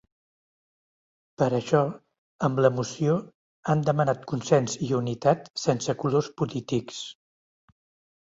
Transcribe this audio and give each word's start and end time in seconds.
Per 1.41 1.47
això, 1.57 1.81
amb 2.47 2.61
la 2.65 2.71
moció 2.77 3.17
han 3.73 3.83
demanat 3.89 4.23
consens 4.31 4.79
i 4.87 4.89
unitat 5.01 5.53
sense 5.65 5.97
‘colors 6.05 6.31
polítics’. 6.43 7.03